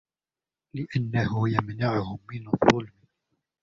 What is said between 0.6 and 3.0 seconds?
لِأَنَّهُ يَمْنَعُهُمْ مِنْ الظُّلْمِ